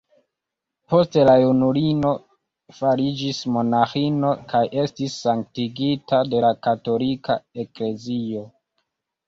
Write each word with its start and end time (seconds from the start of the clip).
Poste 0.93 1.25
la 1.29 1.35
junulino 1.41 2.13
fariĝis 2.77 3.43
monaĥino 3.59 4.33
kaj 4.55 4.63
estis 4.87 5.21
sanktigita 5.29 6.25
de 6.33 6.45
la 6.49 6.53
katolika 6.69 7.39
Eklezio. 7.67 8.47